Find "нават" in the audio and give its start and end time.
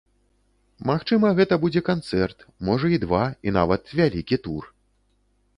3.59-3.83